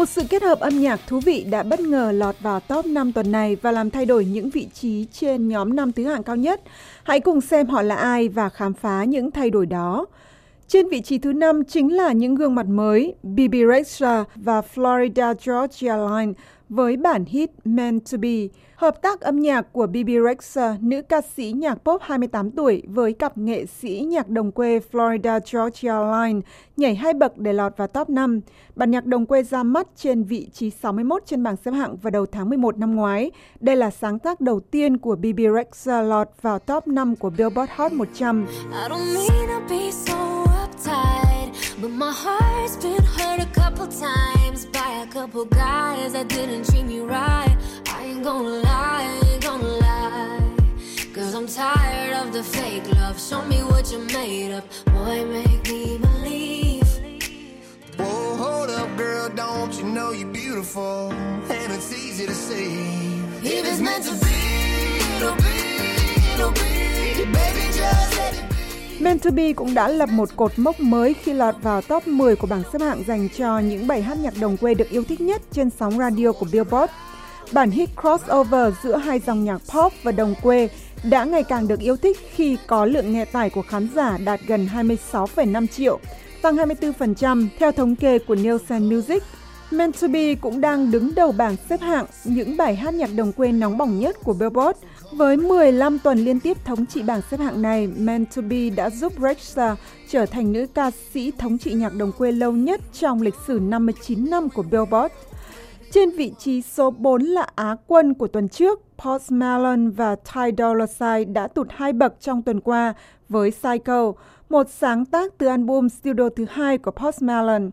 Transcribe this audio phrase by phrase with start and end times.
[0.00, 3.12] Một sự kết hợp âm nhạc thú vị đã bất ngờ lọt vào top 5
[3.12, 6.36] tuần này và làm thay đổi những vị trí trên nhóm năm thứ hạng cao
[6.36, 6.60] nhất.
[7.02, 10.06] Hãy cùng xem họ là ai và khám phá những thay đổi đó.
[10.68, 15.34] Trên vị trí thứ năm chính là những gương mặt mới, Bibi Rexha và Florida
[15.46, 16.32] Georgia Line
[16.70, 18.48] với bản hit Meant to Be.
[18.76, 23.12] Hợp tác âm nhạc của Bibi Rexha, nữ ca sĩ nhạc pop 28 tuổi với
[23.12, 26.40] cặp nghệ sĩ nhạc đồng quê Florida Georgia Line
[26.76, 28.40] nhảy hai bậc để lọt vào top 5.
[28.76, 32.10] Bản nhạc đồng quê ra mắt trên vị trí 61 trên bảng xếp hạng vào
[32.10, 33.30] đầu tháng 11 năm ngoái.
[33.60, 37.72] Đây là sáng tác đầu tiên của Bibi Rexha lọt vào top 5 của Billboard
[37.74, 38.46] Hot 100.
[41.82, 44.29] But my heart's been hurt a couple times
[45.30, 47.56] couple guys that didn't treat me right.
[47.86, 50.56] I ain't gonna lie, ain't gonna lie.
[51.14, 53.20] Cause I'm tired of the fake love.
[53.20, 54.64] Show me what you're made of.
[54.86, 56.82] Boy, make me believe.
[57.96, 61.12] Whoa, hold up, girl, don't you know you're beautiful?
[61.12, 63.20] And it's easy to see.
[63.44, 64.36] If it's meant to be,
[65.16, 66.79] it'll be, it'll be.
[69.00, 72.36] Baby, to Be cũng đã lập một cột mốc mới khi lọt vào top 10
[72.36, 75.20] của bảng xếp hạng dành cho những bài hát nhạc đồng quê được yêu thích
[75.20, 76.92] nhất trên sóng radio của Billboard.
[77.52, 80.68] Bản hit crossover giữa hai dòng nhạc pop và đồng quê
[81.10, 84.40] đã ngày càng được yêu thích khi có lượng nghe tải của khán giả đạt
[84.46, 85.98] gần 26,5 triệu,
[86.42, 89.22] tăng 24% theo thống kê của Nielsen Music.
[89.70, 93.32] Meant to Be cũng đang đứng đầu bảng xếp hạng những bài hát nhạc đồng
[93.32, 94.78] quê nóng bỏng nhất của Billboard
[95.12, 98.90] với 15 tuần liên tiếp thống trị bảng xếp hạng này, Meant to Be đã
[98.90, 99.76] giúp Rexha
[100.08, 103.60] trở thành nữ ca sĩ thống trị nhạc đồng quê lâu nhất trong lịch sử
[103.62, 105.14] 59 năm của Billboard.
[105.92, 110.50] Trên vị trí số 4 là Á quân của tuần trước, Post Malone và Ty
[110.58, 112.94] Dolla Sign đã tụt hai bậc trong tuần qua
[113.28, 114.12] với Psycho,
[114.48, 117.66] một sáng tác từ album studio thứ hai của Post Malone.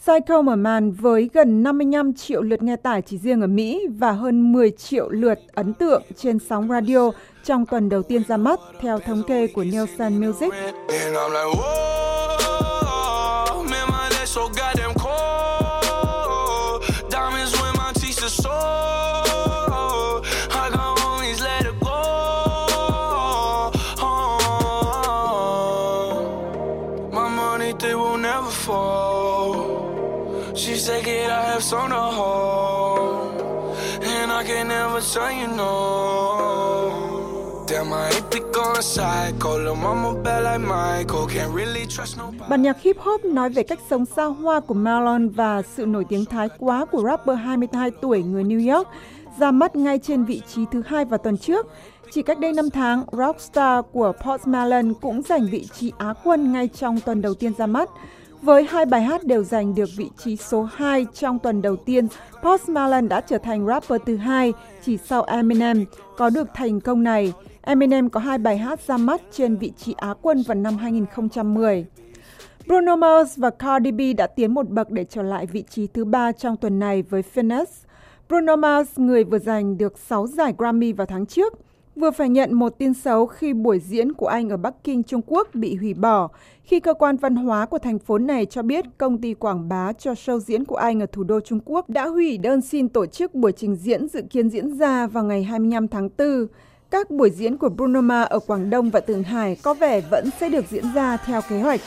[0.00, 4.12] Psycho mở màn với gần 55 triệu lượt nghe tải chỉ riêng ở Mỹ và
[4.12, 7.10] hơn 10 triệu lượt ấn tượng trên sóng radio
[7.44, 10.52] trong tuần đầu tiên ra mắt, theo thống kê của Nielsen Music.
[31.74, 33.40] On the hold,
[34.02, 36.94] and I can never tell you no.
[37.68, 39.58] Damn, I hate to go psycho.
[39.58, 41.26] Lil' mama bad like Michael.
[41.26, 42.48] Can't really trust nobody.
[42.48, 46.04] Bản nhạc hip hop nói về cách sống xa hoa của Marlon và sự nổi
[46.08, 48.88] tiếng thái quá của rapper 22 tuổi người New York
[49.38, 51.66] ra mắt ngay trên vị trí thứ hai vào tuần trước.
[52.12, 56.52] Chỉ cách đây 5 tháng, Rockstar của Post Malone cũng giành vị trí Á quân
[56.52, 57.90] ngay trong tuần đầu tiên ra mắt.
[58.44, 62.08] Với hai bài hát đều giành được vị trí số 2 trong tuần đầu tiên,
[62.42, 64.52] Post Malone đã trở thành rapper thứ hai
[64.84, 65.84] chỉ sau Eminem
[66.16, 67.32] có được thành công này.
[67.62, 71.86] Eminem có hai bài hát ra mắt trên vị trí Á quân vào năm 2010.
[72.66, 76.04] Bruno Mars và Cardi B đã tiến một bậc để trở lại vị trí thứ
[76.04, 77.84] ba trong tuần này với Finesse.
[78.28, 81.54] Bruno Mars, người vừa giành được 6 giải Grammy vào tháng trước,
[81.96, 85.20] vừa phải nhận một tin xấu khi buổi diễn của anh ở Bắc Kinh, Trung
[85.26, 86.28] Quốc bị hủy bỏ,
[86.62, 89.92] khi cơ quan văn hóa của thành phố này cho biết công ty quảng bá
[89.92, 93.06] cho show diễn của anh ở thủ đô Trung Quốc đã hủy đơn xin tổ
[93.06, 96.46] chức buổi trình diễn dự kiến diễn ra vào ngày 25 tháng 4.
[96.90, 100.30] Các buổi diễn của Bruno Mars ở Quảng Đông và Thượng Hải có vẻ vẫn
[100.40, 101.80] sẽ được diễn ra theo kế hoạch.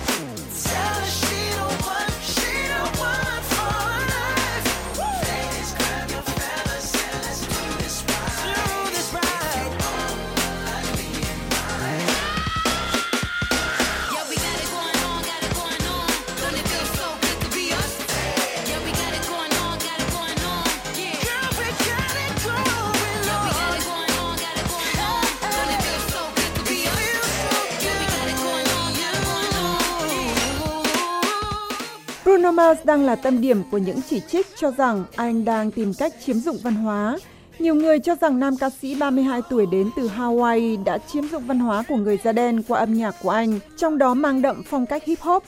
[32.47, 35.93] Bruno Mars đang là tâm điểm của những chỉ trích cho rằng anh đang tìm
[35.93, 37.17] cách chiếm dụng văn hóa.
[37.59, 41.43] Nhiều người cho rằng nam ca sĩ 32 tuổi đến từ Hawaii đã chiếm dụng
[41.47, 44.63] văn hóa của người da đen qua âm nhạc của anh, trong đó mang đậm
[44.63, 45.43] phong cách hip hop.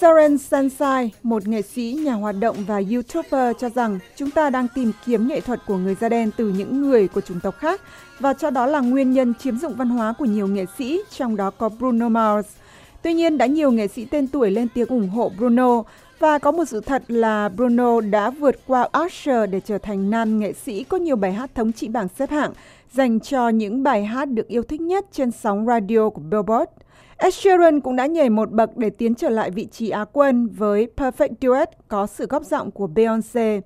[0.00, 4.66] Soren Sansai, một nghệ sĩ, nhà hoạt động và YouTuber cho rằng chúng ta đang
[4.74, 7.80] tìm kiếm nghệ thuật của người da đen từ những người của chủng tộc khác
[8.20, 11.36] và cho đó là nguyên nhân chiếm dụng văn hóa của nhiều nghệ sĩ, trong
[11.36, 12.48] đó có Bruno Mars.
[13.02, 15.82] Tuy nhiên, đã nhiều nghệ sĩ tên tuổi lên tiếng ủng hộ Bruno
[16.18, 20.38] và có một sự thật là Bruno đã vượt qua Usher để trở thành nam
[20.38, 22.52] nghệ sĩ có nhiều bài hát thống trị bảng xếp hạng
[22.92, 26.70] dành cho những bài hát được yêu thích nhất trên sóng radio của Billboard.
[27.16, 30.48] Ed Sheeran cũng đã nhảy một bậc để tiến trở lại vị trí Á quân
[30.48, 33.60] với Perfect Duet có sự góp giọng của Beyoncé.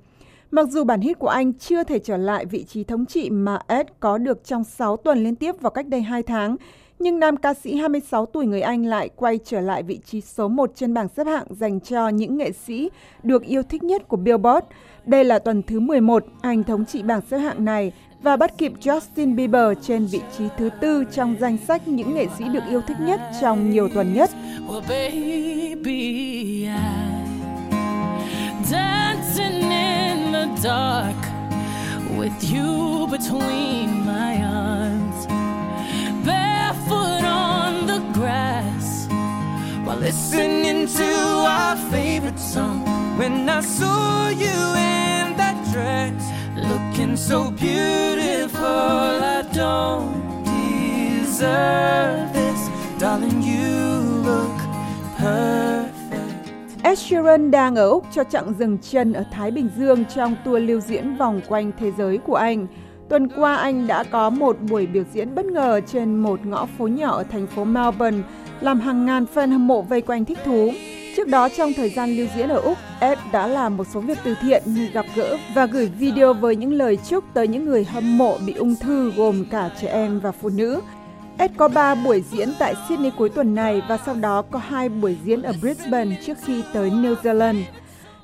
[0.51, 3.59] Mặc dù bản hit của anh chưa thể trở lại vị trí thống trị mà
[3.67, 6.57] Ed có được trong 6 tuần liên tiếp vào cách đây 2 tháng,
[7.01, 10.49] nhưng nam ca sĩ 26 tuổi người Anh lại quay trở lại vị trí số
[10.49, 12.91] 1 trên bảng xếp hạng dành cho những nghệ sĩ
[13.23, 14.67] được yêu thích nhất của Billboard.
[15.07, 17.93] Đây là tuần thứ 11 anh thống trị bảng xếp hạng này
[18.23, 22.27] và bắt kịp Justin Bieber trên vị trí thứ tư trong danh sách những nghệ
[22.39, 24.31] sĩ được yêu thích nhất trong nhiều tuần nhất.
[24.69, 26.69] Well, baby,
[30.63, 31.17] dark
[32.19, 34.50] with you between my arms,
[40.01, 41.13] listening to
[41.47, 42.85] our favorite song.
[43.19, 46.23] When I saw you in that dress,
[46.57, 52.61] looking so beautiful, I don't deserve this,
[52.99, 53.43] darling.
[53.43, 54.59] You look
[55.19, 55.91] perfect.
[56.83, 60.63] Ed Sheeran đang ở Úc cho chặng dừng chân ở Thái Bình Dương trong tour
[60.63, 62.67] lưu diễn vòng quanh thế giới của anh.
[63.11, 66.87] Tuần qua anh đã có một buổi biểu diễn bất ngờ trên một ngõ phố
[66.87, 68.19] nhỏ ở thành phố Melbourne,
[68.61, 70.73] làm hàng ngàn fan hâm mộ vây quanh thích thú.
[71.17, 74.19] Trước đó trong thời gian lưu diễn ở Úc, Ed đã làm một số việc
[74.25, 77.85] từ thiện như gặp gỡ và gửi video với những lời chúc tới những người
[77.85, 80.81] hâm mộ bị ung thư gồm cả trẻ em và phụ nữ.
[81.39, 84.89] Ed có 3 buổi diễn tại Sydney cuối tuần này và sau đó có hai
[84.89, 87.63] buổi diễn ở Brisbane trước khi tới New Zealand.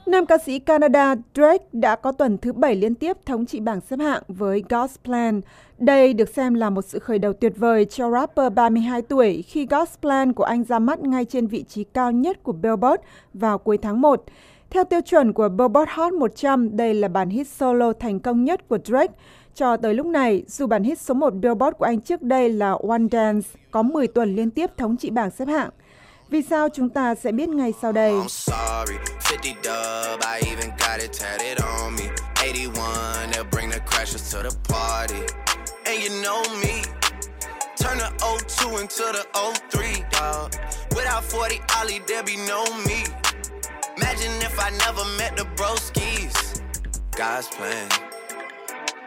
[0.07, 3.81] Nam ca sĩ Canada Drake đã có tuần thứ bảy liên tiếp thống trị bảng
[3.81, 5.41] xếp hạng với God's Plan.
[5.79, 9.67] Đây được xem là một sự khởi đầu tuyệt vời cho rapper 32 tuổi khi
[9.67, 13.03] God's Plan của anh ra mắt ngay trên vị trí cao nhất của Billboard
[13.35, 14.25] vào cuối tháng 1.
[14.71, 18.69] Theo tiêu chuẩn của Billboard Hot 100, đây là bản hit solo thành công nhất
[18.69, 19.15] của Drake.
[19.55, 22.71] Cho tới lúc này, dù bản hit số 1 Billboard của anh trước đây là
[22.89, 25.71] One Dance có 10 tuần liên tiếp thống trị bảng xếp hạng.
[26.31, 28.13] Vì sao chúng ta sẽ biết ngay sau đây.
[37.79, 39.25] Turn the 02 into the
[39.71, 40.51] 03, dog.
[40.97, 43.05] Without 40 Ollie, there be no me.
[43.97, 46.61] Imagine if I never met the broskies.
[47.17, 47.89] God's plan.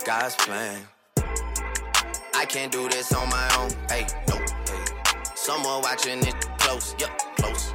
[0.05, 0.77] God's plan.
[2.35, 3.71] I can't do this on my own.
[3.89, 4.83] Hey, no, hey.
[5.35, 7.73] Someone watching it close, yep, close.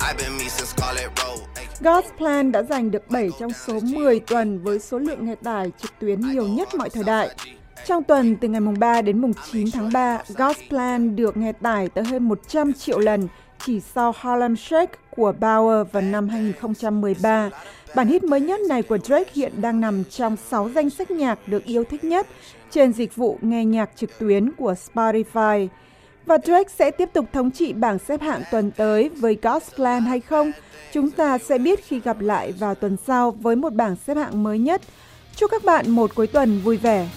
[0.00, 1.40] I've been me since Scarlet Road.
[1.80, 5.72] God's Plan đã giành được 7 trong số 10 tuần với số lượng nghe tải
[5.82, 7.28] trực tuyến nhiều nhất mọi thời đại.
[7.86, 11.52] Trong tuần từ ngày mùng 3 đến mùng 9 tháng 3, God's Plan được nghe
[11.52, 13.28] tải tới hơn 100 triệu lần
[13.66, 17.50] chỉ sau Harlem Shake của Bauer vào năm 2013.
[17.94, 21.38] Bản hit mới nhất này của Drake hiện đang nằm trong 6 danh sách nhạc
[21.48, 22.26] được yêu thích nhất
[22.70, 25.68] trên dịch vụ nghe nhạc trực tuyến của Spotify.
[26.26, 30.02] Và Drake sẽ tiếp tục thống trị bảng xếp hạng tuần tới với God's Plan
[30.02, 30.52] hay không?
[30.92, 34.42] Chúng ta sẽ biết khi gặp lại vào tuần sau với một bảng xếp hạng
[34.42, 34.80] mới nhất.
[35.36, 37.08] Chúc các bạn một cuối tuần vui vẻ.